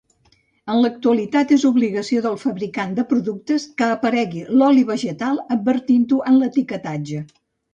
En 0.75 0.77
l'actualitat 0.83 1.51
és 1.57 1.65
obligació 1.69 2.23
del 2.27 2.39
fabricant 2.45 2.95
de 3.01 3.05
productes 3.13 3.67
que 3.83 3.91
aparegui 3.99 4.43
l'oli 4.63 4.87
vegetal 4.91 5.41
advertir-ho 5.57 6.21
en 6.33 6.41
l'etiquetatge. 6.43 7.25